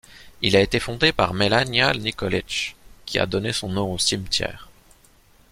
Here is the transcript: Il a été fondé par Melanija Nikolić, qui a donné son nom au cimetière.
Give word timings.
Il 0.41 0.55
a 0.55 0.61
été 0.61 0.79
fondé 0.79 1.11
par 1.13 1.35
Melanija 1.35 1.93
Nikolić, 1.93 2.75
qui 3.05 3.19
a 3.19 3.27
donné 3.27 3.53
son 3.53 3.69
nom 3.69 3.93
au 3.93 3.99
cimetière. 3.99 4.67